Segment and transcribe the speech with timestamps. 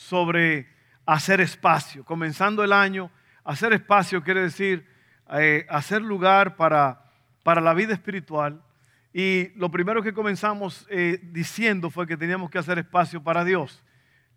[0.00, 0.66] sobre
[1.04, 2.04] hacer espacio.
[2.06, 3.10] Comenzando el año,
[3.44, 4.86] hacer espacio quiere decir
[5.30, 7.04] eh, hacer lugar para,
[7.42, 8.62] para la vida espiritual.
[9.12, 13.84] Y lo primero que comenzamos eh, diciendo fue que teníamos que hacer espacio para Dios.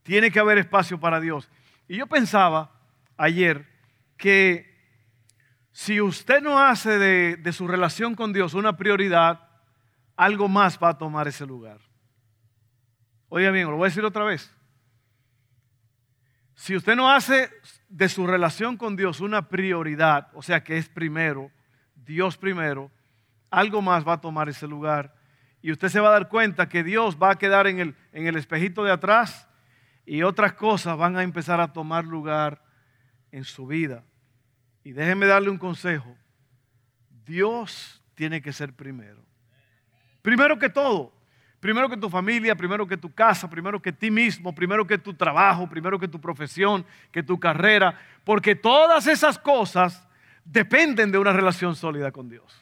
[0.03, 1.49] Tiene que haber espacio para Dios.
[1.87, 2.69] Y yo pensaba
[3.15, 3.65] ayer
[4.17, 4.69] que
[5.71, 9.47] si usted no hace de, de su relación con Dios una prioridad,
[10.17, 11.79] algo más va a tomar ese lugar.
[13.29, 14.52] Oiga bien, lo voy a decir otra vez.
[16.55, 17.49] Si usted no hace
[17.89, 21.51] de su relación con Dios una prioridad, o sea que es primero,
[21.95, 22.91] Dios primero,
[23.49, 25.15] algo más va a tomar ese lugar.
[25.61, 28.27] Y usted se va a dar cuenta que Dios va a quedar en el, en
[28.27, 29.47] el espejito de atrás
[30.05, 32.61] y otras cosas van a empezar a tomar lugar
[33.31, 34.03] en su vida.
[34.83, 36.17] Y déjeme darle un consejo.
[37.25, 39.23] Dios tiene que ser primero.
[40.21, 41.13] Primero que todo.
[41.63, 45.13] Primero que tu familia, primero que tu casa, primero que ti mismo, primero que tu
[45.13, 50.05] trabajo, primero que tu profesión, que tu carrera, porque todas esas cosas
[50.43, 52.61] dependen de una relación sólida con Dios.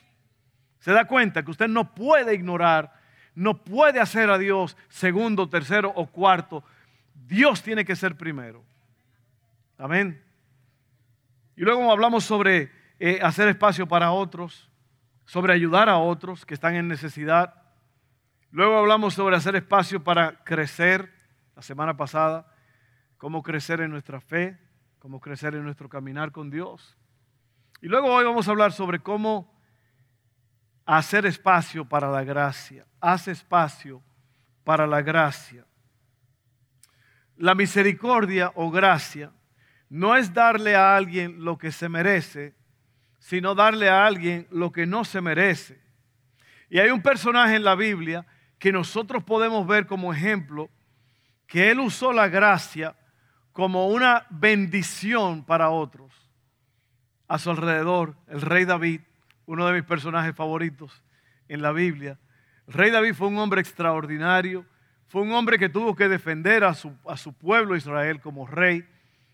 [0.81, 2.93] Se da cuenta que usted no puede ignorar,
[3.33, 6.63] no puede hacer a Dios segundo, tercero o cuarto.
[7.25, 8.63] Dios tiene que ser primero.
[9.79, 10.23] Amén.
[11.55, 14.69] Y luego hablamos sobre eh, hacer espacio para otros,
[15.25, 17.60] sobre ayudar a otros que están en necesidad.
[18.51, 21.09] Luego hablamos sobre hacer espacio para crecer,
[21.55, 22.53] la semana pasada,
[23.17, 24.59] cómo crecer en nuestra fe,
[24.99, 26.97] cómo crecer en nuestro caminar con Dios.
[27.81, 29.57] Y luego hoy vamos a hablar sobre cómo
[30.85, 32.85] hacer espacio para la gracia.
[32.99, 34.03] Haz espacio
[34.65, 35.65] para la gracia.
[37.37, 39.31] La misericordia o gracia
[39.87, 42.53] no es darle a alguien lo que se merece,
[43.17, 45.81] sino darle a alguien lo que no se merece.
[46.69, 48.25] Y hay un personaje en la Biblia
[48.61, 50.69] que nosotros podemos ver como ejemplo
[51.47, 52.95] que Él usó la gracia
[53.53, 56.13] como una bendición para otros.
[57.27, 59.01] A su alrededor, el rey David,
[59.47, 61.01] uno de mis personajes favoritos
[61.47, 62.19] en la Biblia.
[62.67, 64.63] El rey David fue un hombre extraordinario,
[65.07, 68.87] fue un hombre que tuvo que defender a su, a su pueblo Israel como rey,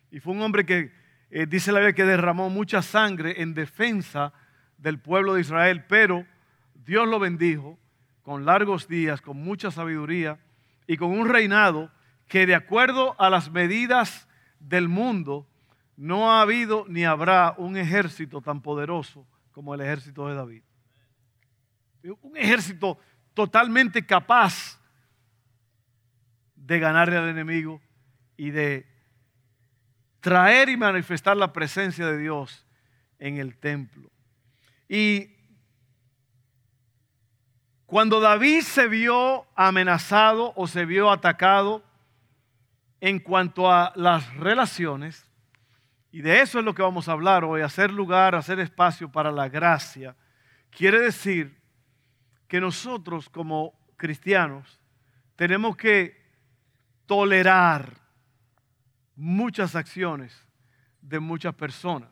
[0.10, 0.94] y fue un hombre que,
[1.32, 4.32] eh, dice la Biblia, que derramó mucha sangre en defensa
[4.78, 6.26] del pueblo de Israel, pero
[6.76, 7.78] Dios lo bendijo
[8.28, 10.38] con largos días, con mucha sabiduría
[10.86, 11.90] y con un reinado
[12.28, 14.28] que de acuerdo a las medidas
[14.60, 15.48] del mundo,
[15.96, 20.62] no ha habido ni habrá un ejército tan poderoso como el ejército de David.
[22.20, 23.00] Un ejército
[23.34, 24.78] totalmente capaz
[26.54, 27.80] de ganarle al enemigo
[28.36, 28.86] y de
[30.20, 32.68] traer y manifestar la presencia de Dios
[33.20, 34.12] en el templo.
[34.90, 35.37] Y
[37.88, 41.82] cuando David se vio amenazado o se vio atacado
[43.00, 45.26] en cuanto a las relaciones,
[46.12, 49.32] y de eso es lo que vamos a hablar hoy, hacer lugar, hacer espacio para
[49.32, 50.18] la gracia,
[50.70, 51.62] quiere decir
[52.50, 54.82] que nosotros como cristianos
[55.38, 56.22] tenemos que
[57.06, 57.94] tolerar
[59.16, 60.46] muchas acciones
[61.00, 62.10] de muchas personas.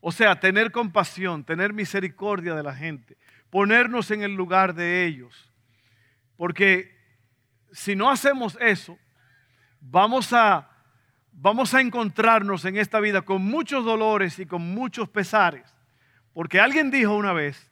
[0.00, 3.18] O sea, tener compasión, tener misericordia de la gente,
[3.50, 5.52] ponernos en el lugar de ellos.
[6.36, 6.96] Porque
[7.72, 8.98] si no hacemos eso,
[9.80, 10.70] vamos a,
[11.32, 15.74] vamos a encontrarnos en esta vida con muchos dolores y con muchos pesares.
[16.32, 17.70] Porque alguien dijo una vez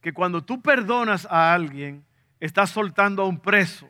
[0.00, 2.04] que cuando tú perdonas a alguien,
[2.38, 3.88] estás soltando a un preso.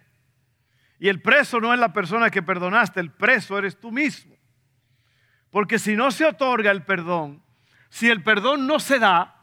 [0.98, 4.36] Y el preso no es la persona que perdonaste, el preso eres tú mismo.
[5.50, 7.42] Porque si no se otorga el perdón,
[7.88, 9.39] si el perdón no se da,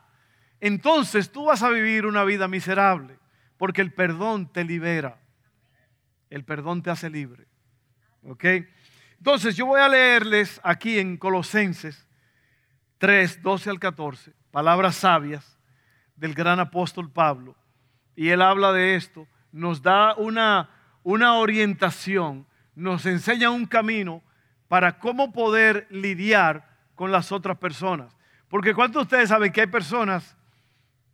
[0.59, 3.17] entonces tú vas a vivir una vida miserable,
[3.57, 5.19] porque el perdón te libera.
[6.29, 7.47] El perdón te hace libre.
[8.23, 8.45] ¿Ok?
[9.17, 12.07] Entonces yo voy a leerles aquí en Colosenses
[12.97, 15.57] 3, 12 al 14, palabras sabias
[16.15, 17.55] del gran apóstol Pablo.
[18.15, 20.69] Y él habla de esto, nos da una,
[21.03, 24.23] una orientación, nos enseña un camino
[24.67, 28.15] para cómo poder lidiar con las otras personas.
[28.49, 30.36] Porque ¿cuántos de ustedes saben que hay personas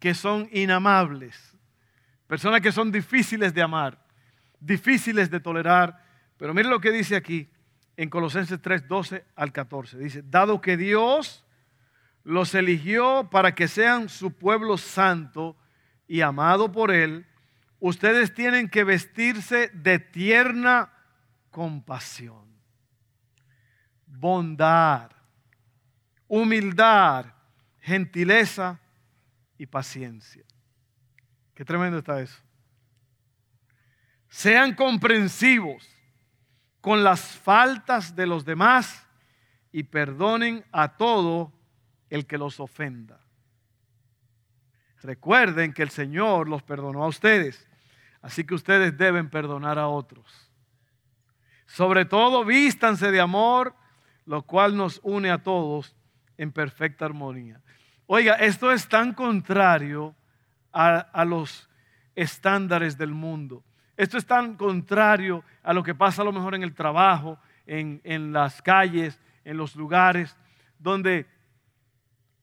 [0.03, 1.57] que son inamables,
[2.27, 4.05] personas que son difíciles de amar,
[4.59, 5.97] difíciles de tolerar.
[6.35, 7.49] Pero mire lo que dice aquí
[7.95, 9.97] en Colosenses 3, 12 al 14.
[9.97, 11.45] Dice, dado que Dios
[12.25, 15.55] los eligió para que sean su pueblo santo
[16.05, 17.25] y amado por Él,
[17.79, 20.91] ustedes tienen que vestirse de tierna
[21.49, 22.43] compasión,
[24.05, 25.11] bondad,
[26.27, 27.27] humildad,
[27.79, 28.81] gentileza
[29.57, 30.43] y paciencia.
[31.53, 32.41] Qué tremendo está eso.
[34.29, 35.87] Sean comprensivos
[36.81, 39.07] con las faltas de los demás
[39.71, 41.53] y perdonen a todo
[42.09, 43.19] el que los ofenda.
[45.01, 47.67] Recuerden que el Señor los perdonó a ustedes,
[48.21, 50.51] así que ustedes deben perdonar a otros.
[51.65, 53.75] Sobre todo, vístanse de amor,
[54.25, 55.95] lo cual nos une a todos
[56.37, 57.61] en perfecta armonía.
[58.15, 60.13] Oiga, esto es tan contrario
[60.71, 61.67] a, los
[62.13, 63.63] estándares del mundo.
[63.97, 68.01] Esto es tan contrario a lo que pasa a lo mejor en el trabajo, en,
[68.03, 70.37] en las calles, en los lugares,
[70.77, 71.25] donde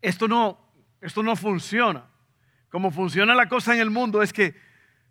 [0.03, 0.59] esto no,
[1.01, 2.05] esto no funciona.
[2.69, 4.57] Como funciona la cosa en el mundo es que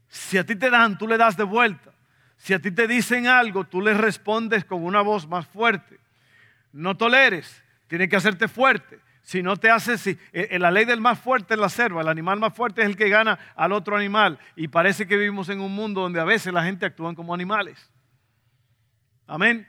[0.10, 1.94] si a ti te dan, tú le das de vuelta.
[2.36, 6.02] Si a ti te dicen algo, tú le respondes con una voz más fuerte.
[6.74, 9.00] No toleres, tiene que hacerte fuerte.
[9.30, 12.02] Si no te haces, si, eh, eh, la ley del más fuerte es la selva,
[12.02, 14.40] el animal más fuerte es el que gana al otro animal.
[14.56, 17.92] Y parece que vivimos en un mundo donde a veces la gente actúa como animales.
[19.28, 19.68] Amén.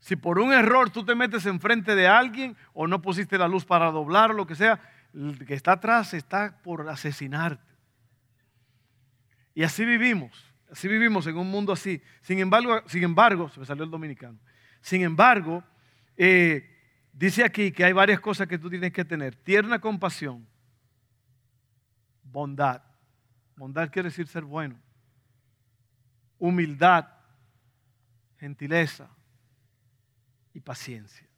[0.00, 3.64] Si por un error tú te metes enfrente de alguien o no pusiste la luz
[3.64, 4.80] para doblar o lo que sea,
[5.14, 7.62] el que está atrás está por asesinarte.
[9.54, 12.02] Y así vivimos, así vivimos en un mundo así.
[12.22, 14.40] Sin embargo, sin embargo, se me salió el dominicano.
[14.80, 15.62] Sin embargo,
[16.16, 16.73] eh,
[17.14, 19.34] dice aquí que hay varias cosas que tú tienes que tener.
[19.36, 20.46] Tierna compasión,
[22.22, 22.82] bondad.
[23.56, 24.78] Bondad quiere decir ser bueno.
[26.38, 27.06] Humildad,
[28.38, 29.08] gentileza,
[30.54, 31.28] y paciencia.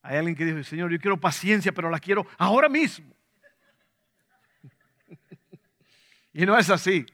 [0.00, 3.12] Hay alguien que dijo, Señor, yo quiero paciencia, pero la quiero ahora mismo.
[6.32, 7.04] y no es así,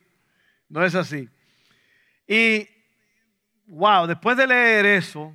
[0.69, 1.29] no es así.
[2.26, 2.69] Y,
[3.67, 5.35] wow, después de leer eso,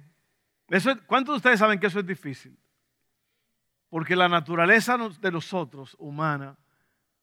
[1.06, 2.58] ¿cuántos de ustedes saben que eso es difícil?
[3.90, 6.58] Porque la naturaleza de nosotros, humana,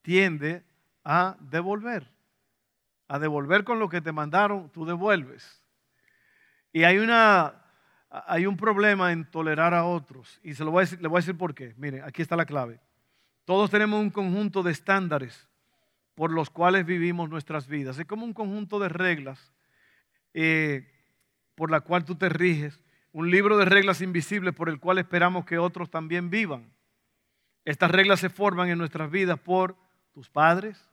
[0.03, 0.65] tiende
[1.05, 2.11] a devolver.
[3.09, 5.63] A devolver con lo que te mandaron, tú devuelves.
[6.73, 7.61] Y hay una
[8.27, 10.39] hay un problema en tolerar a otros.
[10.43, 11.75] Y se lo voy a decir, le voy a decir por qué.
[11.77, 12.81] Mire, aquí está la clave.
[13.45, 15.49] Todos tenemos un conjunto de estándares
[16.15, 17.99] por los cuales vivimos nuestras vidas.
[17.99, 19.53] Es como un conjunto de reglas
[20.33, 20.89] eh,
[21.57, 22.81] por la cual tú te riges.
[23.15, 26.75] Un libro de reglas invisibles por el cual esperamos que otros también vivan.
[27.65, 29.77] Estas reglas se forman en nuestras vidas por
[30.11, 30.85] tus padres,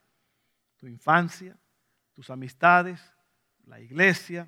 [0.78, 1.58] tu infancia,
[2.14, 3.02] tus amistades,
[3.66, 4.48] la iglesia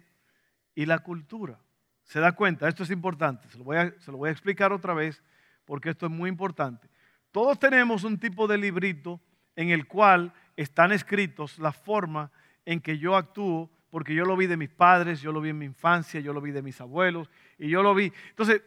[0.75, 1.57] y la cultura.
[2.03, 2.69] ¿Se da cuenta?
[2.69, 3.49] Esto es importante.
[3.49, 5.23] Se lo, voy a, explicar otra vez
[5.65, 6.87] porque esto es muy importante.
[7.31, 9.19] Todos tenemos un tipo de librito
[9.55, 12.31] en el cual están escritos la forma
[12.65, 15.59] en que yo actúo, porque yo lo vi de mis padres, yo lo vi en
[15.59, 17.29] mi infancia, yo lo vi de mis abuelos,
[17.59, 18.11] y yo lo vi.
[18.29, 18.63] Entonces,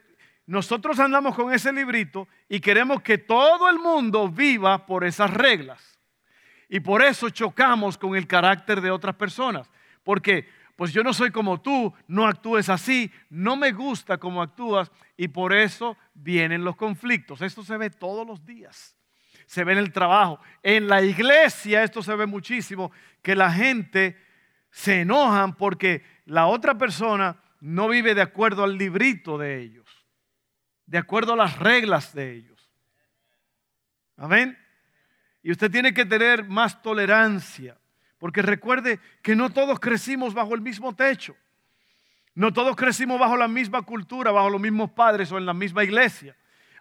[0.47, 5.99] nosotros andamos con ese librito y queremos que todo el mundo viva por esas reglas.
[6.69, 9.69] Y por eso chocamos con el carácter de otras personas.
[10.05, 14.93] Porque pues yo no soy como tú, no actúes así, no me gusta cómo actúas
[15.17, 17.43] y por eso vienen los conflictos.
[17.43, 18.97] Esto se ve todos los días.
[19.47, 20.39] Se ve en el trabajo.
[20.63, 24.25] En la iglesia esto se ve muchísimo, que la gente
[24.77, 29.89] se enojan porque la otra persona no vive de acuerdo al librito de ellos,
[30.85, 32.71] de acuerdo a las reglas de ellos.
[34.19, 34.59] Amén.
[35.43, 37.79] Y usted tiene que tener más tolerancia.
[38.19, 41.35] Porque recuerde que no todos crecimos bajo el mismo techo.
[42.35, 45.85] No todos crecimos bajo la misma cultura, bajo los mismos padres o en la misma
[45.85, 46.37] iglesia.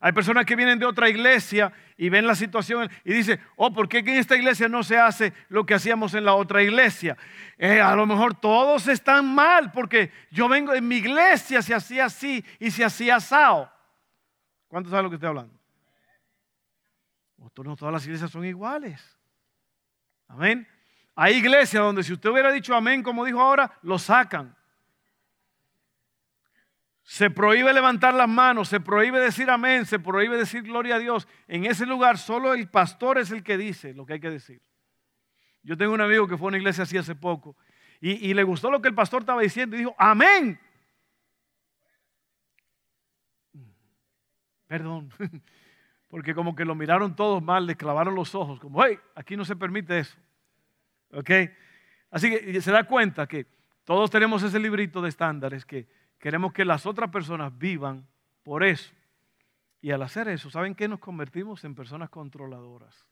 [0.06, 3.90] Hay personas que vienen de otra iglesia y ven la situación y dicen, oh, ¿por
[3.90, 7.18] qué en esta iglesia no se hace lo que hacíamos en la otra iglesia?
[7.58, 12.06] Eh, a lo mejor todos están mal porque yo vengo, en mi iglesia se hacía
[12.06, 13.68] así y se hacía asado.
[14.68, 15.60] ¿Cuántos saben lo que estoy hablando?
[17.64, 19.02] No todas las iglesias son iguales.
[20.28, 20.68] Amén.
[21.16, 24.56] Hay iglesias donde si usted hubiera dicho amén, como dijo ahora, lo sacan.
[27.06, 31.28] Se prohíbe levantar las manos, se prohíbe decir amén, se prohíbe decir gloria a Dios.
[31.48, 34.60] En ese lugar solo el pastor es el que dice lo que hay que decir.
[35.62, 37.56] Yo tengo un amigo que fue a una iglesia así hace poco
[38.02, 40.60] y, le gustó lo que el pastor estaba diciendo y dijo, amén.
[44.68, 45.12] Perdón,
[46.08, 49.46] porque como que lo miraron todos mal, le clavaron los ojos, como, hey, aquí no
[49.46, 50.18] se permite eso.
[51.12, 51.30] ¿Ok?
[52.10, 53.46] Así que se da cuenta que
[53.84, 55.88] Todos tenemos ese librito de estándares que
[56.20, 58.08] queremos que las otras personas vivan
[58.44, 58.94] por eso.
[59.82, 60.88] Y al hacer eso, ¿saben qué?
[60.88, 63.06] Nos convertimos en personas controladoras.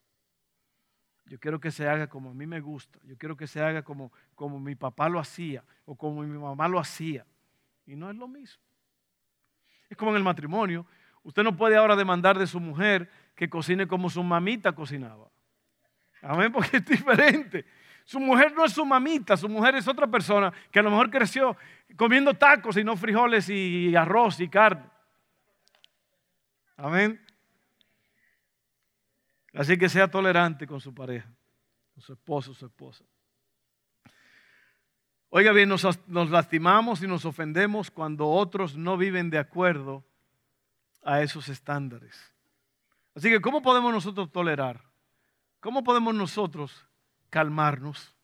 [1.26, 3.00] Yo quiero que se haga como a mí me gusta.
[3.04, 6.68] Yo quiero que se haga como, como mi papá lo hacía o como mi mamá
[6.68, 7.26] lo hacía.
[7.86, 8.62] Y no es lo mismo.
[9.90, 10.86] Es como en el matrimonio.
[11.24, 15.30] Usted no puede ahora demandar de su mujer que cocine como su mamita cocinaba.
[16.22, 17.66] Amén, porque es diferente.
[18.06, 21.10] Su mujer no es su mamita, su mujer es otra persona que a lo mejor
[21.10, 21.56] creció
[21.96, 24.90] comiendo tacos y no frijoles y arroz y carne.
[26.78, 27.24] Amén.
[29.54, 31.30] Así que sea tolerante con su pareja,
[31.94, 33.06] con su esposo, su esposa.
[35.30, 40.04] Oiga bien, nos, nos, lastimamos y nos ofendemos cuando otros no viven de acuerdo
[41.04, 42.34] a esos estándares.
[43.16, 44.84] Así que, ¿cómo podemos nosotros tolerar?
[45.60, 46.86] ¿Cómo podemos nosotros
[47.34, 48.16] calmarnos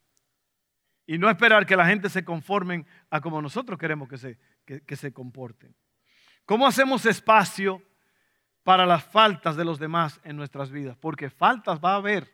[1.04, 4.96] y no esperar que la gente se conformen a como nosotros queremos que se, que
[4.96, 5.74] se comporten?
[6.44, 7.82] ¿Cómo hacemos espacio
[8.62, 12.30] para las faltas de los demás en nuestras vidas, porque faltas va a haber.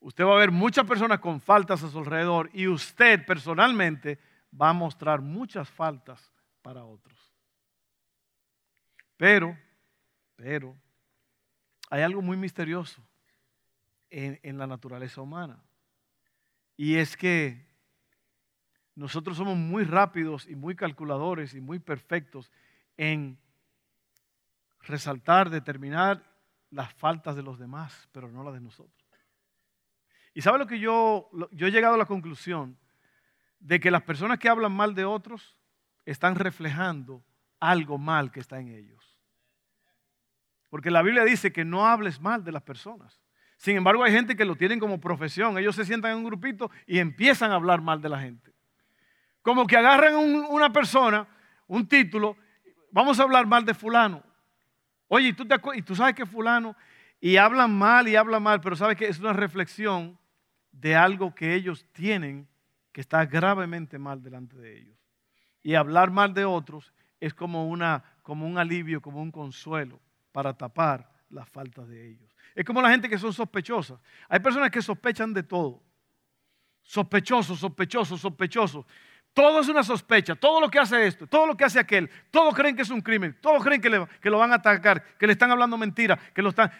[0.00, 4.18] Usted va a ver muchas personas con faltas a su alrededor y usted personalmente
[4.60, 6.32] va a mostrar muchas faltas
[6.62, 7.32] para otros.
[9.16, 9.56] Pero,
[10.36, 10.76] pero,
[11.90, 13.02] hay algo muy misterioso
[14.14, 15.60] en, la naturaleza humana.
[16.76, 17.66] Y es que
[18.94, 22.50] nosotros somos muy rápidos y muy calculadores y muy perfectos
[22.96, 23.36] en
[24.82, 26.22] resaltar, determinar
[26.70, 29.04] las faltas de los demás, pero no las de nosotros.
[30.32, 32.78] Y sabe lo que yo, yo he llegado a la conclusión
[33.58, 35.56] de que las personas que hablan mal de otros
[36.04, 37.24] están reflejando
[37.58, 39.18] algo mal que está en ellos.
[40.68, 43.23] Porque la Biblia dice que no hables mal de las personas.
[43.64, 45.56] Sin embargo, hay gente que lo tienen como profesión.
[45.56, 48.52] Ellos se sientan en un grupito y empiezan a hablar mal de la gente.
[49.40, 51.26] Como que agarran una persona,
[51.66, 52.36] un título,
[52.90, 54.22] vamos a hablar mal de fulano.
[55.08, 56.76] Oye, ¿y tú, y tú sabes que fulano,
[57.18, 60.18] y hablan mal y hablan mal, pero sabes que es una reflexión
[60.70, 62.46] de algo que ellos tienen
[62.92, 64.98] que está gravemente mal delante de ellos.
[65.62, 70.02] Y hablar mal de otros es como, una, como un alivio, como un consuelo
[70.32, 72.33] para tapar las faltas de ellos.
[72.54, 73.98] Es como la gente que son sospechosas.
[74.28, 75.82] Hay personas que sospechan de todo.
[76.82, 78.86] Sospechosos, sospechosos, sospechosos.
[79.32, 82.54] Todo es una sospecha, todo lo que hace esto, todo lo que hace aquel, todos
[82.54, 85.50] creen que es un crimen, todos creen que, lo van a atacar, que le están
[85.50, 86.70] hablando mentira, que lo están...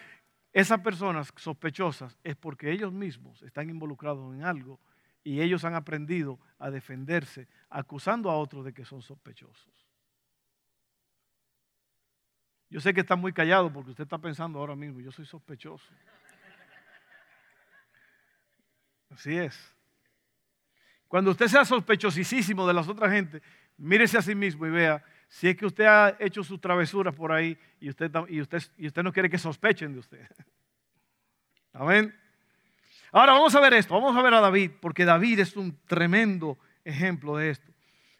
[0.53, 4.79] Esas personas sospechosas es porque ellos mismos están involucrados en algo
[5.21, 9.84] y ellos han aprendido a defenderse acusando a otros de que son sospechosos.
[12.69, 15.85] Yo sé que está muy callado porque usted está pensando ahora mismo, yo soy sospechoso.
[19.09, 19.75] Así es.
[21.07, 23.41] Cuando usted sea sospechosísimo de las otras gente,
[23.77, 27.31] mírese a sí mismo y vea si es que usted ha hecho sus travesuras por
[27.31, 30.27] ahí y usted, y usted, y usted no quiere que sospechen de usted.
[31.73, 32.13] Amén.
[33.11, 36.57] Ahora vamos a ver esto, vamos a ver a David, porque David es un tremendo
[36.83, 37.71] ejemplo de esto.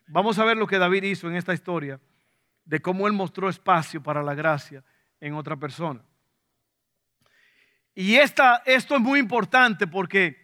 [0.08, 2.00] Vamos a ver lo que David hizo en esta historia,
[2.66, 4.84] de cómo él mostró espacio para la gracia
[5.20, 6.04] en otra persona.
[7.94, 10.44] Y esta, esto es muy importante porque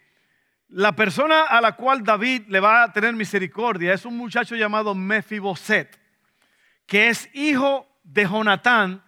[0.70, 4.96] la persona a la cual David le va a tener misericordia es un muchacho llamado
[4.96, 6.00] Mefiboset,
[6.86, 9.04] que es hijo de Jonatán,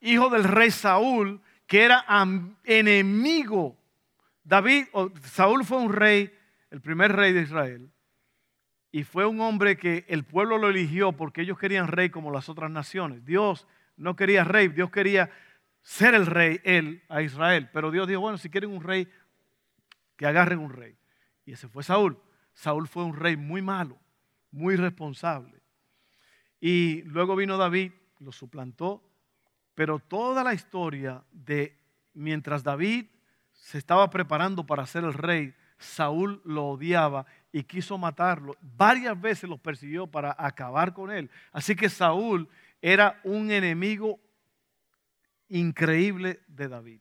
[0.00, 2.04] hijo del rey Saúl, que era
[2.64, 3.76] enemigo.
[4.44, 4.86] David,
[5.24, 6.32] Saúl fue un rey,
[6.70, 7.90] el primer rey de Israel,
[8.90, 12.48] y fue un hombre que el pueblo lo eligió porque ellos querían rey como las
[12.48, 13.24] otras naciones.
[13.24, 13.66] Dios
[13.96, 15.30] no quería rey, Dios quería
[15.82, 17.68] ser el rey, él, a Israel.
[17.72, 19.08] Pero Dios dijo, bueno, si quieren un rey,
[20.16, 20.96] que agarren un rey.
[21.44, 22.18] Y ese fue Saúl.
[22.54, 23.98] Saúl fue un rey muy malo,
[24.50, 25.62] muy responsable.
[26.60, 29.02] Y luego vino David, lo suplantó,
[29.74, 31.78] pero toda la historia de
[32.14, 33.06] mientras David
[33.52, 38.56] se estaba preparando para ser el rey, Saúl lo odiaba y quiso matarlo.
[38.60, 41.30] Varias veces lo persiguió para acabar con él.
[41.52, 42.48] Así que Saúl
[42.80, 44.18] era un enemigo
[45.48, 47.00] increíble de David.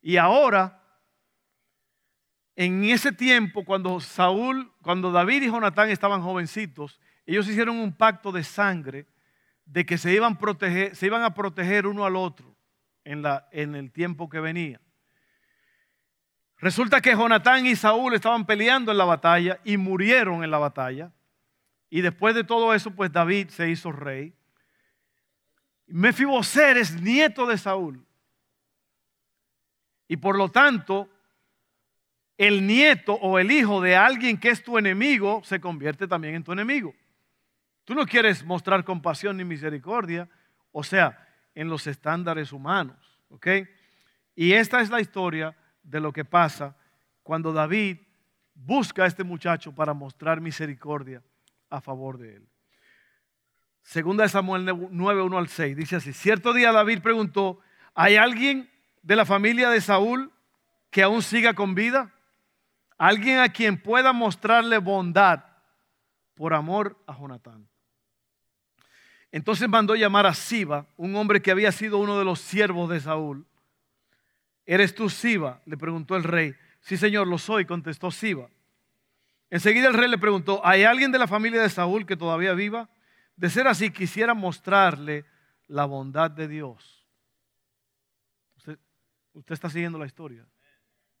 [0.00, 0.82] Y ahora
[2.54, 8.30] en ese tiempo, cuando Saúl, cuando David y Jonatán estaban jovencitos, ellos hicieron un pacto
[8.30, 9.06] de sangre
[9.64, 12.54] de que se iban, proteger, se iban a proteger uno al otro
[13.04, 14.80] en, la, en el tiempo que venía.
[16.62, 21.10] Resulta que Jonatán y Saúl estaban peleando en la batalla y murieron en la batalla.
[21.90, 24.32] Y después de todo eso, pues David se hizo rey.
[25.88, 28.06] Mefiboset es nieto de Saúl.
[30.06, 31.10] Y por lo tanto,
[32.38, 36.44] el nieto o el hijo de alguien que es tu enemigo se convierte también en
[36.44, 36.94] tu enemigo.
[37.84, 40.28] Tú no quieres mostrar compasión ni misericordia,
[40.70, 43.18] o sea, en los estándares humanos.
[43.30, 43.48] ¿ok?
[44.36, 46.76] Y esta es la historia de lo que pasa
[47.22, 47.98] cuando David
[48.54, 51.22] busca a este muchacho para mostrar misericordia
[51.70, 52.48] a favor de él.
[53.82, 57.60] Segunda de Samuel 9, 1 al 6, dice así, cierto día David preguntó,
[57.94, 58.70] ¿hay alguien
[59.02, 60.32] de la familia de Saúl
[60.90, 62.12] que aún siga con vida?
[62.96, 65.44] ¿Alguien a quien pueda mostrarle bondad
[66.34, 67.66] por amor a Jonatán?
[69.32, 73.00] Entonces mandó llamar a Siba, un hombre que había sido uno de los siervos de
[73.00, 73.46] Saúl.
[74.66, 75.60] ¿Eres tú Siba?
[75.66, 76.54] le preguntó el rey.
[76.80, 78.48] Sí, señor, lo soy, contestó Siba.
[79.50, 82.88] Enseguida el rey le preguntó, ¿hay alguien de la familia de Saúl que todavía viva?
[83.36, 85.26] De ser así, quisiera mostrarle
[85.66, 87.06] la bondad de Dios.
[88.56, 88.78] Usted,
[89.34, 90.46] usted está siguiendo la historia.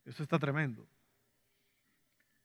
[0.04, 0.88] Eso está tremendo.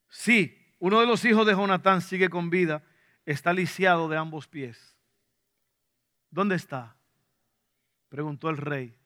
[0.10, 2.84] Sí, uno de los hijos de Jonatán sigue con vida,
[3.26, 4.98] está lisiado de ambos pies.
[6.30, 6.98] ¿Dónde está?
[8.10, 8.98] Preguntó el rey.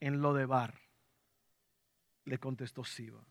[0.00, 0.87] En Lodebar.
[2.28, 3.24] Le contestó Siba.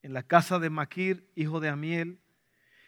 [0.00, 2.18] En la casa de Maquir, hijo de Amiel.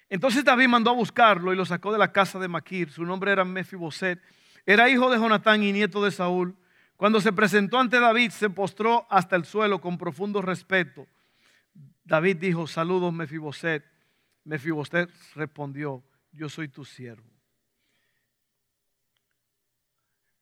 [0.09, 2.91] Entonces David mandó a buscarlo y lo sacó de la casa de Maquir.
[2.91, 4.23] Su nombre era Mefiboset.
[4.65, 6.57] Era hijo de Jonatán y nieto de Saúl.
[6.97, 11.07] Cuando se presentó ante David, se postró hasta el suelo con profundo respeto.
[12.05, 13.85] David dijo, saludos Mefiboset.
[14.45, 16.03] Mefiboset respondió,
[16.33, 17.29] yo soy tu siervo.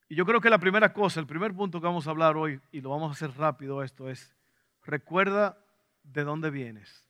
[0.09, 2.61] Y yo creo que la primera cosa, el primer punto que vamos a hablar hoy,
[2.71, 4.38] y lo vamos a hacer rápido esto, es,
[4.85, 5.59] recuerda
[6.03, 7.05] de dónde vienes.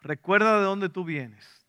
[0.00, 1.66] Recuerda de dónde tú vienes.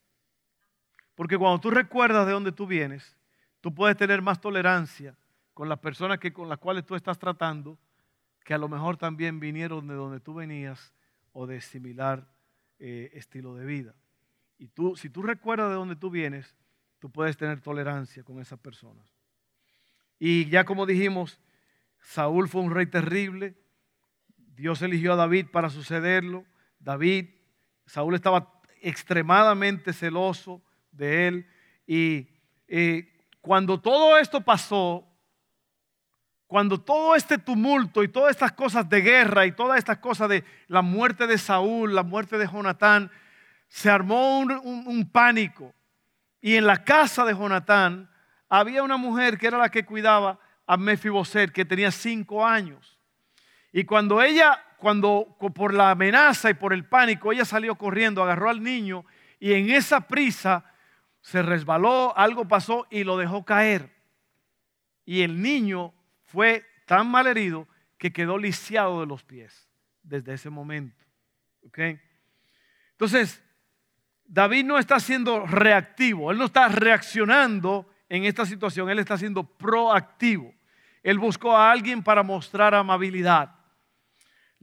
[1.16, 3.16] Porque cuando tú recuerdas de dónde tú vienes,
[3.62, 5.16] tú puedes tener más tolerancia
[5.54, 7.78] con las personas que, con las cuales tú estás tratando,
[8.44, 10.94] que a lo mejor también vinieron de donde tú venías
[11.32, 12.28] o de similar
[12.80, 13.96] eh, estilo de vida.
[14.58, 16.56] Y tú, si tú recuerdas de dónde tú vienes,
[17.00, 19.06] tú puedes tener tolerancia con esas personas.
[20.20, 21.40] Y ya como dijimos,
[22.00, 23.56] Saúl fue un rey terrible.
[24.56, 26.46] Dios eligió a David para sucederlo.
[26.80, 27.30] David,
[27.86, 30.62] Saúl estaba extremadamente celoso
[30.92, 31.48] de él.
[31.88, 32.28] Y
[33.42, 35.08] cuando todo esto pasó,
[36.48, 40.44] cuando todo este tumulto y todas estas cosas de guerra y todas estas cosas de
[40.68, 43.12] la muerte de Saúl, la muerte de Jonatán,
[43.70, 45.74] se armó un, un pánico.
[46.42, 48.10] Y en la casa de Jonatán
[48.50, 53.00] había una mujer que era la que cuidaba a Mefiboset, que tenía cinco años.
[53.74, 58.50] Y cuando ella, cuando por la amenaza y por el pánico, ella salió corriendo, agarró
[58.50, 59.04] al niño
[59.40, 60.64] y en esa prisa
[61.22, 63.90] se resbaló, algo pasó y lo dejó caer.
[65.06, 65.92] Y el niño
[66.24, 69.68] fue tan mal herido que quedó lisiado de los pies
[70.04, 71.04] desde ese momento.
[72.92, 73.44] Entonces,
[74.26, 79.44] David no está siendo reactivo, él no está reaccionando en esta situación, él está siendo
[79.44, 80.54] proactivo.
[81.02, 83.63] Él buscó a alguien para mostrar amabilidad.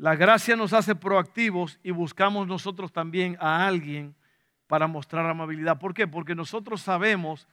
[0.00, 4.14] La gracia nos hace proactivos y buscamos nosotros también a alguien
[4.66, 5.78] para mostrar amabilidad.
[5.78, 6.08] ¿Por qué?
[6.08, 7.46] Porque nosotros sabemos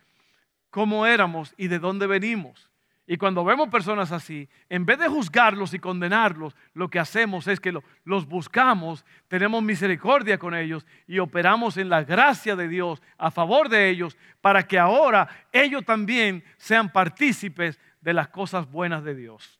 [0.69, 2.71] cómo éramos y de dónde venimos.
[3.05, 7.59] Y cuando vemos personas así, en vez de juzgarlos y condenarlos, lo que hacemos es
[7.59, 13.29] que los buscamos, tenemos misericordia con ellos y operamos en la gracia de Dios a
[13.29, 19.15] favor de ellos para que ahora ellos también sean partícipes de las cosas buenas de
[19.15, 19.59] Dios.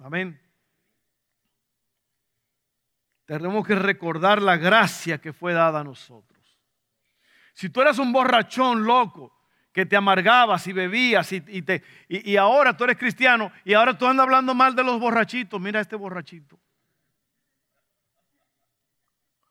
[0.00, 0.47] Amén.
[3.28, 6.58] Tenemos que recordar la gracia que fue dada a nosotros.
[7.52, 9.38] Si tú eras un borrachón loco,
[9.70, 14.06] que te amargabas y bebías y, te, y, ahora tú eres cristiano y ahora tú
[14.06, 15.60] andas hablando mal de los borrachitos.
[15.60, 16.58] Mira este borrachito.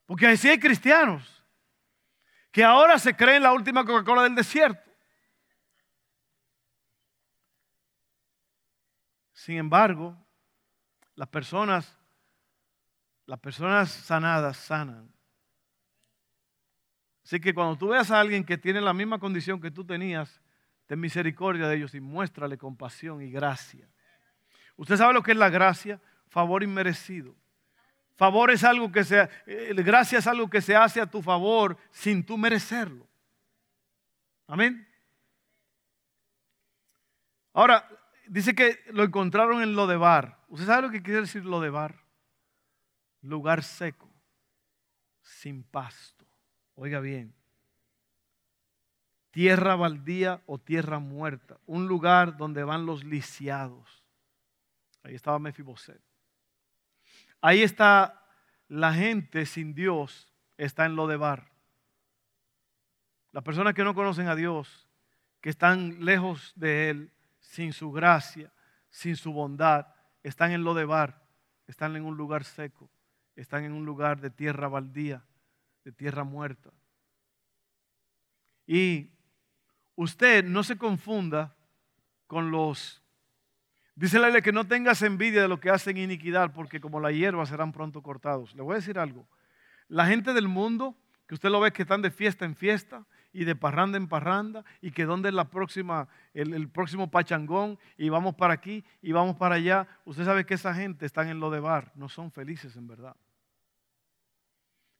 [0.07, 1.45] Porque así hay cristianos
[2.51, 4.89] que ahora se creen la última Coca-Cola del desierto.
[9.33, 10.17] Sin embargo,
[11.13, 11.95] las personas,
[13.27, 15.13] las personas sanadas sanan.
[17.23, 20.41] Así que cuando tú veas a alguien que tiene la misma condición que tú tenías,
[20.87, 23.87] ten misericordia de ellos y muéstrale compasión y gracia.
[24.77, 25.99] ¿Usted sabe lo que es la gracia?
[26.29, 27.35] Favor inmerecido.
[28.15, 31.77] Favor es algo que se, eh, gracia es algo que se hace a tu favor
[31.91, 33.05] sin tú merecerlo.
[34.47, 34.87] Amén.
[37.51, 37.87] Ahora,
[38.25, 40.39] dice que lo encontraron en Lodebar.
[40.47, 42.06] ¿Usted sabe lo que quiere decir Lodebar?
[43.27, 44.09] Lugar seco,
[45.21, 46.25] sin pasto.
[46.75, 47.33] Oiga bien,
[49.31, 54.03] tierra baldía o tierra muerta, un lugar donde van los lisiados.
[55.03, 56.01] Ahí estaba Mefiboset.
[57.41, 58.25] Ahí está
[58.67, 61.51] la gente sin Dios está en lo de bar.
[63.31, 64.89] Las personas que no conocen a Dios,
[65.41, 68.51] que están lejos de Él, sin su gracia,
[68.89, 69.87] sin su bondad,
[70.23, 71.21] están en lo de bar,
[71.67, 72.89] están en un lugar seco,
[73.37, 75.23] están en un lugar de tierra baldía,
[75.85, 76.71] de tierra muerta.
[78.65, 79.11] Y
[79.95, 81.55] usted no se confunda
[82.25, 83.01] con los...
[83.95, 87.11] Dice la ley que no tengas envidia de lo que hacen iniquidad, porque como la
[87.11, 88.53] hierba serán pronto cortados.
[88.55, 89.27] Le voy a decir algo.
[89.87, 90.97] La gente del mundo,
[91.27, 94.65] que usted lo ve que están de fiesta en fiesta y de parranda en parranda,
[94.81, 99.11] y que donde es la próxima, el, el próximo pachangón, y vamos para aquí y
[99.11, 99.87] vamos para allá.
[100.05, 103.15] Usted sabe que esa gente están en lo de bar, no son felices en verdad.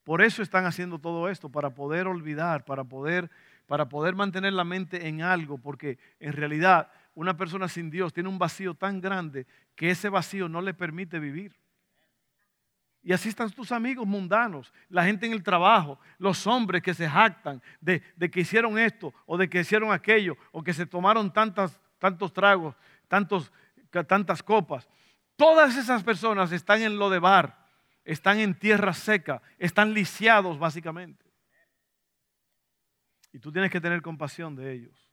[0.08, 3.30] Por eso están haciendo todo esto, para poder olvidar, para poder
[3.66, 8.30] para poder mantener la mente en algo, porque en realidad una persona sin Dios tiene
[8.30, 11.54] un vacío tan grande que ese vacío no le permite vivir.
[13.04, 17.10] Y así están tus amigos mundanos, la gente en el trabajo, los hombres que se
[17.10, 21.82] jactan de, que hicieron esto o de que hicieron aquello o que se tomaron tantas,
[22.00, 22.78] tantos tragos,
[23.10, 23.52] tantos,
[24.08, 24.88] tantas copas.
[25.36, 27.67] Todas esas personas están en lo de bar,
[28.08, 31.26] están en tierra seca, están lisiados básicamente.
[33.34, 35.12] Y tú tienes que tener compasión de ellos.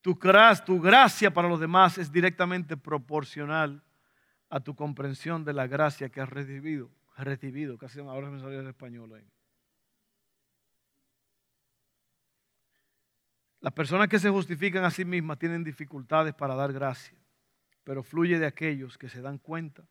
[0.00, 0.16] Tu,
[0.80, 3.82] gracia para los demás es directamente proporcional
[4.48, 6.88] a tu comprensión de la gracia que has recibido.
[7.16, 9.28] recibido, casi ahora me salió el español ahí.
[13.60, 17.18] Las personas que se justifican a sí mismas tienen dificultades para dar gracia,
[17.86, 19.86] pero fluye de aquellos que se dan cuenta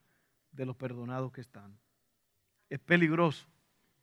[0.52, 1.78] de los perdonados que están.
[2.68, 3.48] Es peligroso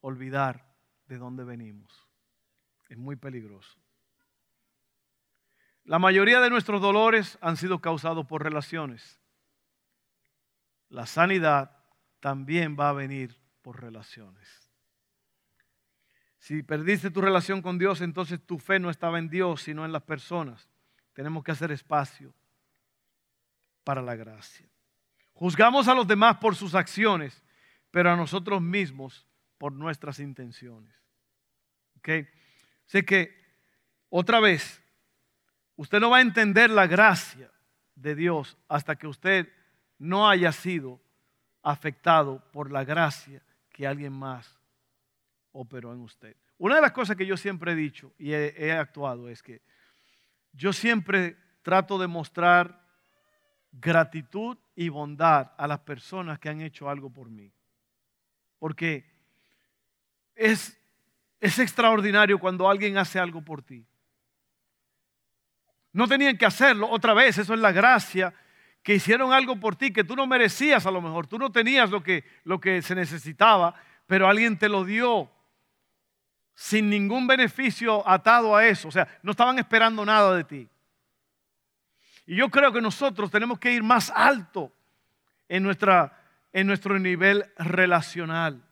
[0.01, 0.73] olvidar
[1.06, 2.08] de dónde venimos.
[2.89, 3.77] Es muy peligroso.
[5.84, 9.21] La mayoría de nuestros dolores han sido causados por relaciones.
[10.89, 11.77] La sanidad
[12.19, 14.71] también va a venir por relaciones.
[16.39, 19.91] Si perdiste tu relación con Dios, entonces tu fe no estaba en Dios, sino en
[19.91, 20.67] las personas.
[21.13, 22.34] Tenemos que hacer espacio
[23.84, 24.67] para la gracia.
[25.34, 27.43] Juzgamos a los demás por sus acciones,
[27.91, 30.93] pero a nosotros mismos por nuestras intenciones.
[31.98, 32.10] ¿Ok?
[32.86, 33.36] Sé que,
[34.10, 34.82] otra vez,
[35.76, 37.52] usted no va a entender la gracia
[37.96, 39.52] de Dios hasta que usted
[39.98, 41.02] no haya sido
[41.62, 44.60] afectado por la gracia que alguien más
[45.52, 46.36] operó en usted.
[46.58, 49.62] Una de las cosas que yo siempre he dicho y he, he actuado es que
[50.52, 52.83] yo siempre trato de mostrar
[53.73, 57.51] gratitud y bondad a las personas que han hecho algo por mí.
[58.59, 59.05] Porque
[60.36, 60.79] es,
[61.39, 63.86] es extraordinario cuando alguien hace algo por ti.
[65.91, 68.33] No tenían que hacerlo otra vez, eso es la gracia,
[68.81, 71.89] que hicieron algo por ti que tú no merecías a lo mejor, tú no tenías
[71.89, 73.75] lo que, lo que se necesitaba,
[74.07, 75.29] pero alguien te lo dio
[76.55, 80.69] sin ningún beneficio atado a eso, o sea, no estaban esperando nada de ti.
[82.25, 84.71] Y yo creo que nosotros tenemos que ir más alto
[85.49, 86.17] en, nuestra,
[86.51, 88.63] en nuestro nivel relacional.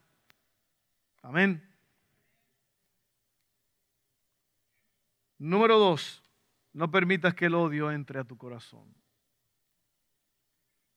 [1.22, 1.68] Amén.
[5.38, 6.24] Número dos,
[6.72, 8.94] no permitas que el odio entre a tu corazón.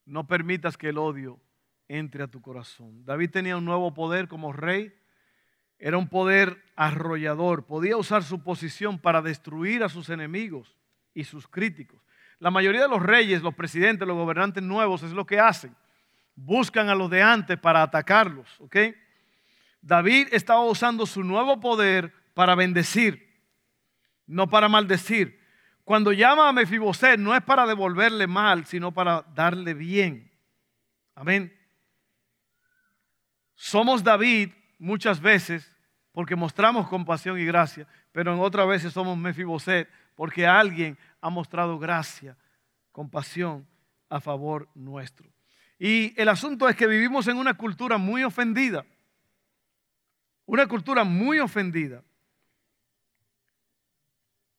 [0.05, 1.41] No permitas que el odio
[1.89, 3.05] entre a tu corazón.
[3.05, 4.95] David tenía un nuevo poder como rey.
[5.79, 7.67] Era un poder arrollador.
[7.67, 10.77] Podía usar su posición para destruir a sus enemigos
[11.15, 12.03] y sus críticos.
[12.45, 15.75] La mayoría de los reyes, los presidentes, los gobernantes nuevos es lo que hacen.
[16.37, 18.61] Buscan a los de antes para atacarlos.
[19.81, 23.35] David estaba usando su nuevo poder para bendecir,
[24.27, 25.41] no para maldecir.
[25.85, 30.31] Cuando llama a Mefiboset no es para devolverle mal, sino para darle bien.
[31.15, 31.51] Amén.
[33.55, 35.75] Somos David muchas veces
[36.13, 41.79] porque mostramos compasión y gracia, pero en otras veces somos Mefiboset porque alguien ha mostrado
[41.79, 42.37] gracia,
[42.93, 43.67] compasión
[44.11, 45.27] a favor nuestro.
[45.79, 48.85] Y el asunto es que vivimos en una cultura muy ofendida.
[50.45, 52.03] Una cultura muy ofendida.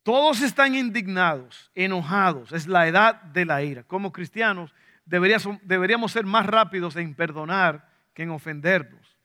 [0.01, 2.51] Todos están indignados, enojados.
[2.51, 3.84] Es la edad de la ira.
[3.84, 4.73] Como cristianos
[5.06, 9.19] deberíamos, ser más rápidos en perdonar que en ofendernos.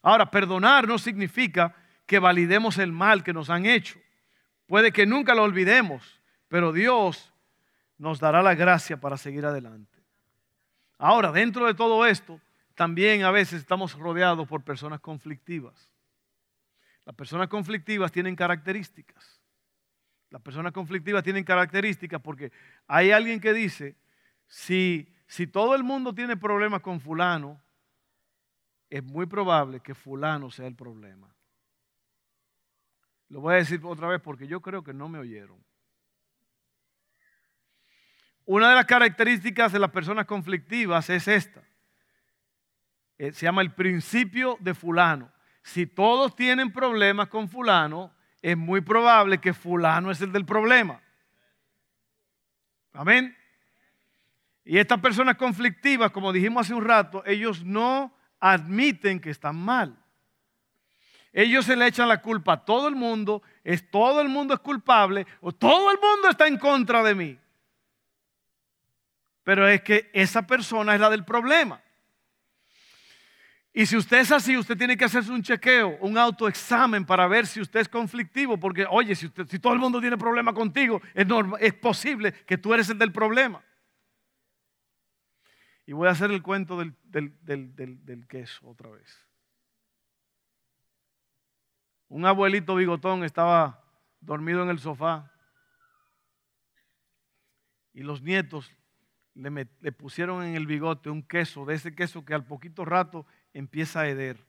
[0.00, 1.74] Ahora, perdonar no significa
[2.06, 3.98] que validemos el mal que nos han hecho.
[4.66, 6.15] Puede que nunca lo olvidemos,
[6.48, 7.32] pero Dios
[7.98, 9.98] nos dará la gracia para seguir adelante.
[10.98, 12.40] Ahora, dentro de todo esto,
[12.74, 15.90] también a veces estamos rodeados por personas conflictivas.
[17.04, 19.40] Las personas conflictivas tienen características.
[20.30, 22.52] Las personas conflictivas tienen características porque
[22.86, 23.96] hay alguien que dice,
[24.46, 27.60] si si todo el mundo tiene problemas con fulano,
[28.88, 31.34] es muy probable que fulano sea el problema.
[33.28, 35.64] Lo voy a decir otra vez porque yo creo que no me oyeron.
[38.46, 41.62] Una de las características de las personas conflictivas es esta.
[43.18, 45.32] Eh, se llama el principio de fulano.
[45.62, 51.00] Si todos tienen problemas con fulano, es muy probable que fulano es el del problema.
[52.92, 53.36] Amén.
[54.64, 59.96] Y estas personas conflictivas, como dijimos hace un rato, ellos no admiten que están mal.
[61.32, 64.60] Ellos se le echan la culpa a todo el mundo, es todo el mundo es
[64.60, 67.38] culpable o todo el mundo está en contra de mí.
[69.46, 71.80] Pero es que esa persona es la del problema.
[73.72, 77.46] Y si usted es así, usted tiene que hacerse un chequeo, un autoexamen para ver
[77.46, 81.28] si usted es conflictivo, porque oye, si, todo el mundo tiene problema contigo, es,
[81.60, 83.64] es posible que tú eres el del problema.
[85.86, 89.16] Y voy a hacer el cuento del, del queso otra vez.
[92.08, 93.80] Un abuelito bigotón estaba
[94.18, 95.30] dormido en el sofá
[97.92, 98.75] y los nietos
[99.36, 104.00] le, pusieron en el bigote un queso, de ese queso que al poquito rato empieza
[104.00, 104.44] a heder.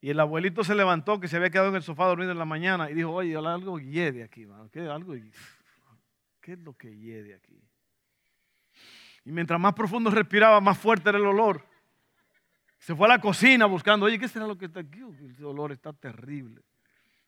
[0.00, 2.44] Y el abuelito se levantó, que se había quedado en el sofá dormido en la
[2.44, 5.14] mañana, y dijo, oye, algo hiede aquí, ¿Qué, algo,
[6.40, 7.60] ¿Qué es lo que hiede aquí?
[9.24, 11.66] Y mientras más profundo respiraba, más fuerte era el olor.
[12.78, 15.00] Se fue a la cocina buscando, oye, ¿qué será lo que está aquí?
[15.00, 16.62] El olor está terrible.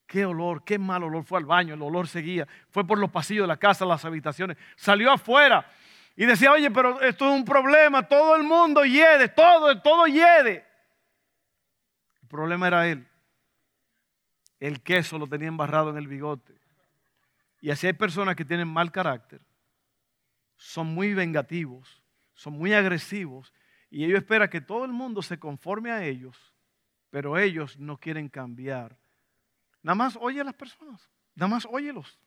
[0.09, 1.23] Qué olor, qué mal olor.
[1.23, 2.49] Fue al baño, el olor seguía.
[2.71, 4.57] Fue por los pasillos de la casa, las habitaciones.
[4.75, 5.71] Salió afuera
[6.17, 8.09] y decía, oye, pero esto es un problema.
[8.09, 10.65] Todo el mundo hiede, todo, todo hiede.
[12.23, 13.07] El problema era él.
[14.59, 16.55] El queso lo tenía embarrado en el bigote.
[17.61, 19.43] Y así hay personas que tienen mal carácter.
[20.57, 23.53] Son muy vengativos, son muy agresivos
[23.91, 26.55] y ellos esperan que todo el mundo se conforme a ellos,
[27.11, 28.97] pero ellos no quieren cambiar.
[29.83, 32.19] Nada más oye a las personas, nada más óyelos.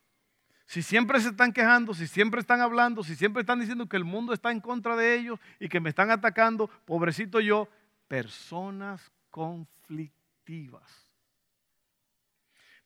[0.66, 4.06] Si siempre se están quejando, si siempre están hablando, si siempre están diciendo que el
[4.06, 7.68] mundo está en contra de ellos y que me están atacando, pobrecito yo,
[8.08, 11.10] personas conflictivas.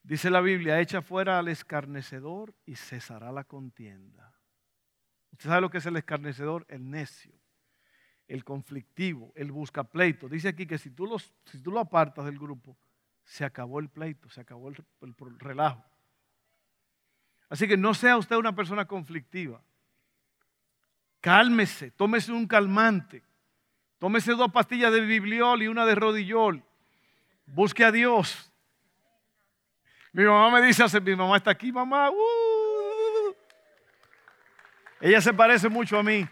[0.01, 4.33] Dice la Biblia, echa fuera al escarnecedor y cesará la contienda.
[5.31, 6.65] ¿Usted sabe lo que es el escarnecedor?
[6.69, 7.33] El necio
[8.27, 10.27] el conflictivo, el busca pleito.
[10.27, 12.77] Dice aquí que si tú, los, si tú lo apartas del grupo,
[13.25, 14.77] se acabó el pleito, se acabó el,
[15.39, 15.83] relajo.
[17.49, 19.61] Así que no sea usted una persona conflictiva.
[21.19, 23.23] Cálmese, tómese un calmante,
[23.99, 26.63] tómese dos pastillas de bibliol y una de rodillol.
[27.45, 28.51] Busque a Dios.
[30.13, 32.09] Mi mamá me dice, mi mamá está aquí, mamá.
[32.09, 33.35] Uh".
[35.01, 36.25] Ella se parece mucho a mí.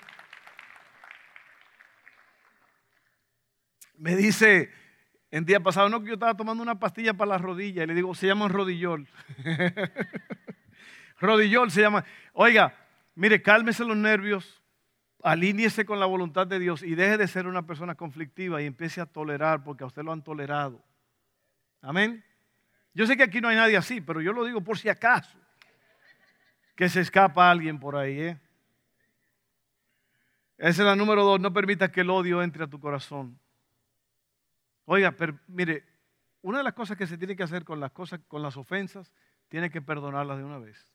[4.03, 4.69] me dice
[5.34, 7.96] en día pasado, no, que yo estaba tomando una pastilla para la rodilla y le
[7.96, 9.08] digo, se llama rodillol.
[11.19, 12.06] rodillol se llama.
[12.34, 12.76] Oiga,
[13.15, 14.62] mire, cálmese los nervios,
[15.24, 19.02] alíñese con la voluntad de Dios y deje de ser una persona conflictiva y empiece
[19.02, 20.86] a tolerar porque a usted lo han tolerado.
[21.82, 22.24] Amén.
[22.93, 25.36] Yo sé que aquí no hay nadie así, pero yo lo digo por si acaso
[26.76, 28.19] que se escapa alguien por ahí.
[28.19, 28.39] ¿eh?
[30.60, 33.39] Esa es la número dos, no permita que el odio entre a tu corazón.
[34.86, 35.86] Oiga, pero mire,
[36.41, 39.12] una de las cosas que se tiene que hacer con las cosas, con las ofensas,
[39.48, 40.93] tiene que perdonarlas de una vez.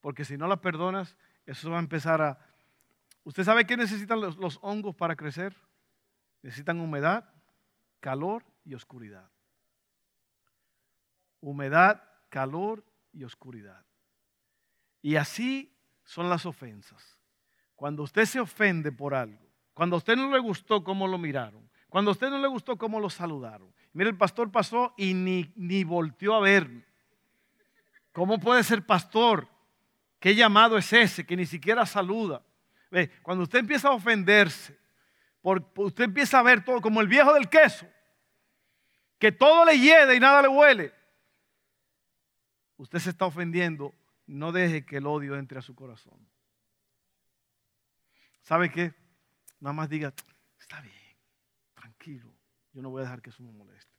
[0.00, 2.38] Porque si no las perdonas, eso va a empezar a...
[3.24, 5.56] ¿Usted sabe qué necesitan los, los hongos para crecer?
[6.42, 7.28] Necesitan humedad,
[8.00, 9.30] calor y oscuridad.
[11.40, 13.84] Humedad, calor y oscuridad.
[15.02, 17.18] Y así son las ofensas.
[17.74, 21.68] Cuando usted se ofende por algo, cuando a usted no le gustó cómo lo miraron,
[21.88, 23.72] cuando a usted no le gustó cómo lo saludaron.
[23.92, 26.84] Mire, el pastor pasó y ni, ni volteó a verme.
[28.12, 29.48] ¿Cómo puede ser pastor?
[30.20, 32.42] ¿Qué llamado es ese que ni siquiera saluda?
[32.90, 34.78] Ve, cuando usted empieza a ofenderse,
[35.42, 37.86] usted empieza a ver todo como el viejo del queso,
[39.18, 40.92] que todo le hiede y nada le huele.
[42.76, 43.94] Usted se está ofendiendo,
[44.26, 46.18] no deje que el odio entre a su corazón.
[48.42, 48.94] ¿Sabe qué?
[49.60, 50.12] Nada más diga,
[50.58, 50.97] está bien
[52.08, 52.34] tranquilo,
[52.72, 53.92] yo no voy a dejar que eso me moleste.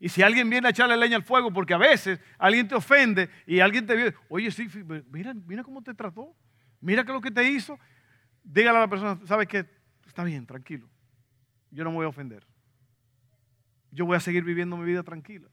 [0.00, 3.28] Y si alguien viene a echarle leña al fuego, porque a veces alguien te ofende
[3.46, 4.68] y alguien te viene, oye, sí,
[5.10, 6.36] mira, mira cómo te trató,
[6.80, 7.78] mira qué lo que te hizo,
[8.44, 9.66] dígale a la persona, ¿sabes qué?
[10.06, 10.88] Está bien, tranquilo,
[11.70, 12.46] yo no me voy a ofender.
[13.90, 15.48] Yo voy a seguir viviendo mi vida tranquila.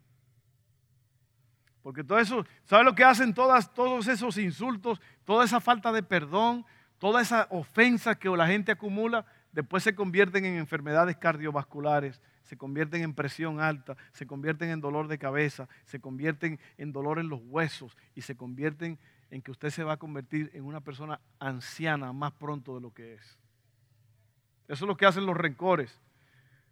[1.82, 6.04] Porque todo eso, ¿sabe lo que hacen todas, todos esos insultos, toda esa falta de
[6.04, 6.66] perdón,
[7.00, 9.26] toda esa ofensa que la gente acumula?
[9.56, 15.08] Después se convierten en enfermedades cardiovasculares, se convierten en presión alta, se convierten en dolor
[15.08, 19.00] de cabeza, se convierten en dolor en los huesos y se convierten
[19.32, 22.94] en que usted se va a convertir en una persona anciana más pronto de lo
[22.94, 23.40] que es.
[24.68, 26.02] Eso es lo que hacen los rencores,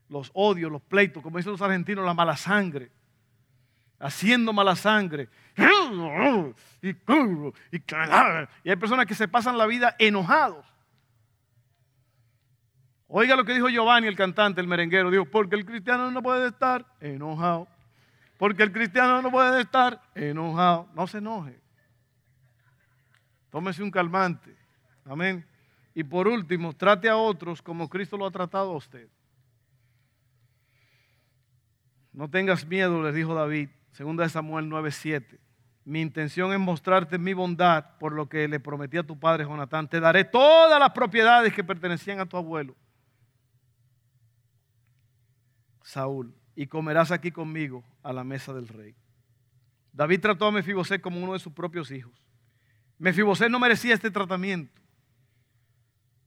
[0.09, 2.91] los odios, los pleitos, como dicen los argentinos, la mala sangre.
[3.97, 5.29] Haciendo mala sangre.
[6.81, 6.87] Y,
[8.69, 10.72] hay personas que se pasan la vida enojados.
[13.15, 15.11] Oiga lo que dijo Giovanni, el cantante, el merenguero.
[15.11, 17.67] Dijo, porque el cristiano no puede estar enojado.
[18.39, 20.89] Porque el cristiano no puede estar enojado.
[20.95, 21.61] No se enoje.
[23.51, 24.57] Tómese un calmante.
[25.05, 25.45] Amén.
[25.93, 29.07] Y por último, trate a otros como Cristo lo ha tratado a usted.
[32.13, 35.39] No tengas miedo, les dijo David, segunda de Samuel 9:7.
[35.85, 39.87] Mi intención es mostrarte mi bondad por lo que le prometí a tu padre Jonatán.
[39.87, 42.75] Te daré todas las propiedades que pertenecían a tu abuelo.
[45.83, 48.95] Saúl, y comerás aquí conmigo a la mesa del rey.
[49.91, 52.11] David trató a Mefibosé como uno de sus propios hijos.
[52.97, 54.81] Mefibosé no merecía este tratamiento.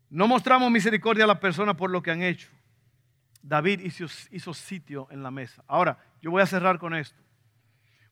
[0.09, 2.49] No mostramos misericordia a las personas por lo que han hecho.
[3.43, 5.65] David hizo, sitio en la mesa.
[5.67, 7.21] Ahora, yo voy a cerrar con esto.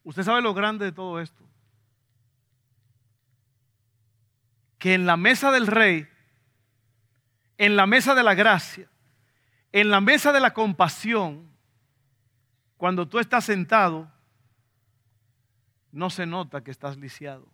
[0.02, 1.42] Usted sabe lo grande de todo esto.
[4.78, 6.07] Que en la mesa del rey,
[7.59, 8.88] en la mesa de la gracia,
[9.75, 11.51] en la mesa de la compasión,
[12.77, 14.09] cuando tú estás sentado,
[15.91, 17.49] no se nota que estás lisiado.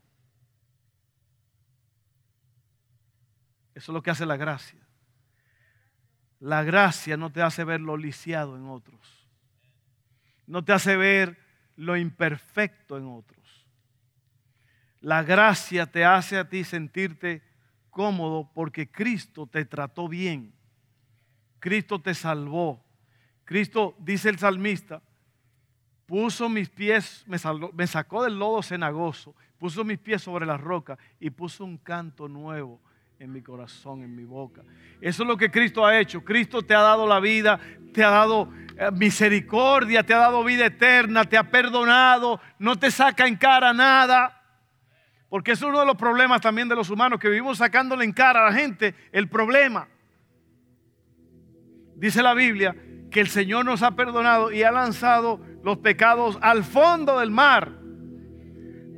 [3.75, 4.79] Eso es lo que hace la gracia.
[6.41, 9.01] La gracia no te hace ver lo lisiado en otros.
[10.47, 11.39] No te hace ver
[11.77, 13.67] lo imperfecto en otros.
[15.01, 17.43] La gracia te hace a ti sentirte
[17.89, 20.60] cómodo porque Cristo te trató bien.
[21.61, 22.83] Cristo te salvó.
[23.45, 25.03] Cristo, dice el salmista,
[26.07, 31.31] puso mis pies, me, sacó del lodo cenagoso, puso mis pies sobre la roca y
[31.31, 32.81] puso un canto nuevo
[33.19, 34.63] en mi corazón, en mi boca.
[35.01, 36.25] Eso es lo que Cristo ha hecho.
[36.25, 37.61] Cristo te ha dado la vida,
[37.93, 42.91] te ha dado eh, misericordia, te ha dado vida eterna, te ha perdonado, no te
[42.91, 44.43] saca en cara nada.
[45.29, 48.47] Porque es uno de los problemas también de los humanos, que vivimos sacándole en cara
[48.47, 49.87] a la gente el problema.
[52.01, 52.75] Dice la Biblia
[53.13, 57.79] que el Señor nos ha perdonado y ha lanzado los pecados al fondo del mar.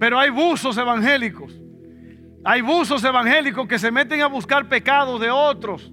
[0.00, 1.62] Pero hay buzos evangélicos
[2.44, 5.92] hay buzos evangélicos que se meten a buscar pecados de otros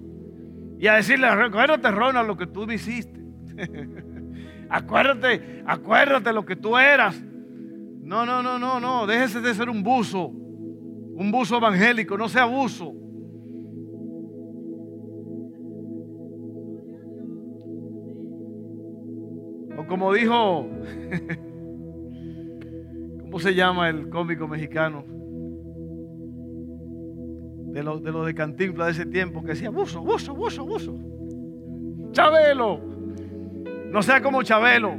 [0.78, 3.20] y a decirle, acuérdate, Ronald, lo que tú me hiciste.
[4.70, 7.20] acuérdate, acuérdate lo que tú eras.
[7.22, 9.06] No, no, no, no, no.
[9.06, 10.28] Déjese de ser un buzo.
[10.28, 12.94] Un buzo evangélico, no sea buzo.
[19.90, 20.68] Como dijo,
[23.22, 25.04] ¿cómo se llama el cómico mexicano?
[27.72, 30.96] de los de, lo de Cantinflas de ese tiempo que decía, buzo, buzo, buzo, buzo.
[32.12, 32.80] Chabelo.
[33.90, 34.94] No sea como Chabelo.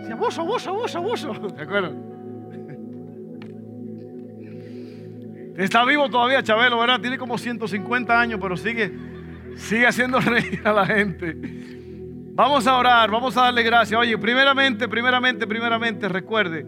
[0.00, 1.32] Decía, buzo, buzo, buzo, buzo.
[1.56, 1.94] ¿De acuerdo?
[5.56, 7.00] Está vivo todavía Chabelo, ¿verdad?
[7.00, 8.92] Tiene como 150 años, pero sigue,
[9.56, 11.79] sigue haciendo reír a la gente.
[12.32, 13.98] Vamos a orar, vamos a darle gracias.
[14.00, 16.64] Oye, primeramente, primeramente, primeramente, recuerde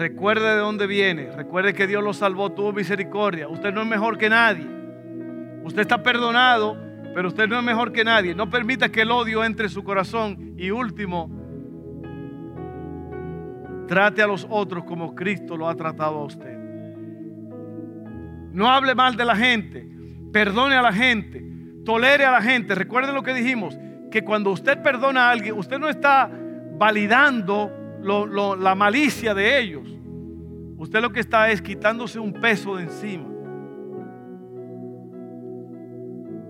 [0.00, 1.30] Recuerde de dónde viene.
[1.30, 3.48] Recuerde que Dios lo salvó, tuvo misericordia.
[3.48, 4.66] Usted no es mejor que nadie.
[5.62, 6.74] Usted está perdonado,
[7.14, 8.34] pero usted no es mejor que nadie.
[8.34, 10.54] No permita que el odio entre en su corazón.
[10.56, 11.30] Y último,
[13.88, 16.56] trate a los otros como Cristo lo ha tratado a usted.
[18.52, 19.86] No hable mal de la gente.
[20.32, 21.44] Perdone a la gente.
[21.84, 22.74] Tolere a la gente.
[22.74, 23.78] Recuerde lo que dijimos,
[24.10, 26.30] que cuando usted perdona a alguien, usted no está
[26.78, 27.70] validando
[28.58, 29.88] la malicia de ellos.
[30.78, 33.28] Usted lo que está es quitándose un peso de encima.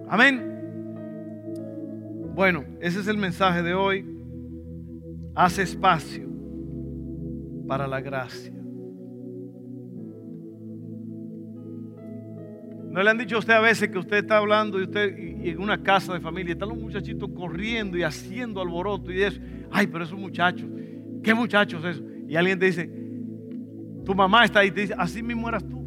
[0.09, 0.47] Amén.
[2.35, 4.07] Bueno, ese es el mensaje de hoy.
[5.35, 6.29] Hace espacio
[7.67, 8.60] para la gracia.
[12.91, 15.51] ¿No le han dicho a usted a veces que usted está hablando y usted y
[15.51, 19.41] en una casa de familia están los muchachitos corriendo y haciendo alboroto y eso?
[19.71, 20.69] Ay, pero esos muchachos,
[21.23, 22.03] ¿Qué muchachos eso?
[22.27, 22.91] Y alguien te dice,
[24.05, 25.87] tu mamá está ahí y te dice, así mismo eras tú.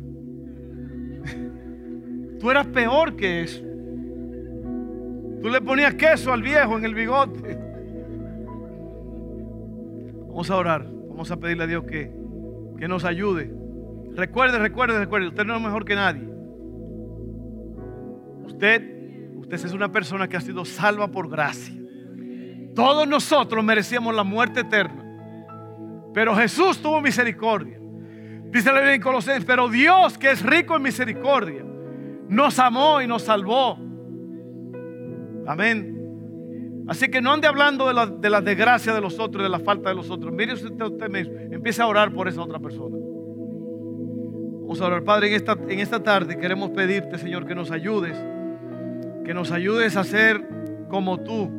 [2.39, 3.61] tú eras peor que eso.
[5.41, 7.57] Tú le ponías queso al viejo en el bigote.
[10.29, 10.87] Vamos a orar.
[11.09, 12.11] Vamos a pedirle a Dios que,
[12.77, 13.53] que nos ayude.
[14.15, 16.32] Recuerde, recuerde, recuerde, usted no es mejor que nadie.
[18.45, 21.73] Usted, usted es una persona que ha sido salva por gracia.
[22.75, 25.03] Todos nosotros merecíamos la muerte eterna.
[26.13, 27.79] Pero Jesús tuvo misericordia.
[28.51, 31.65] Dice la Biblia en Colosenses, pero Dios que es rico en misericordia,
[32.29, 33.79] nos amó y nos salvó.
[35.47, 36.85] Amén.
[36.87, 39.89] Así que no ande hablando de la, de desgracia de los otros, de la falta
[39.89, 40.31] de los otros.
[40.31, 42.95] Mire usted, usted mismo, empiece a orar por esa otra persona.
[44.61, 48.17] Vamos a orar, Padre, en esta, en esta tarde queremos pedirte, Señor, que nos ayudes,
[49.23, 50.47] que nos ayudes a ser
[50.89, 51.49] como tú,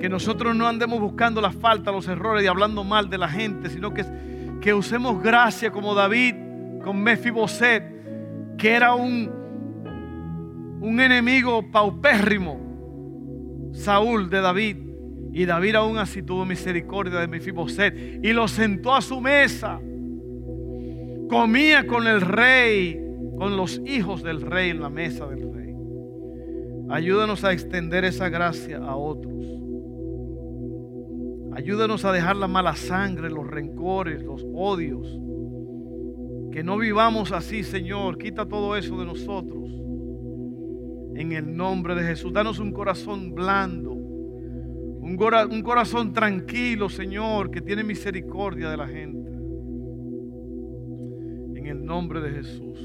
[0.00, 3.70] que nosotros no andemos buscando la falta, los errores y hablando mal de la gente,
[3.70, 4.04] sino que,
[4.60, 6.34] que usemos gracia como David
[6.82, 9.30] con Mefiboset, que era un,
[10.80, 14.76] un enemigo paupérrimo, Saúl de David.
[15.32, 19.80] Y David aún así tuvo misericordia de Mefiboset y lo sentó a su mesa
[21.28, 23.00] comía con el rey,
[23.36, 25.63] con los hijos del rey en la mesa del rey.
[26.90, 29.32] Ayúdanos a extender esa gracia a otros.
[31.54, 35.06] Ayúdanos a dejar la mala sangre, los rencores, los odios.
[36.52, 38.18] Que no vivamos así, Señor.
[38.18, 39.70] Quita todo eso de nosotros.
[41.16, 42.32] En el nombre de Jesús.
[42.32, 43.92] Danos un corazón blando.
[43.92, 45.18] Un,
[45.50, 49.34] un corazón tranquilo, Señor, que tiene misericordia de la gente
[51.64, 52.78] en el nombre de Jesús.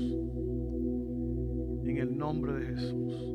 [1.84, 3.29] En el nombre de Jesús.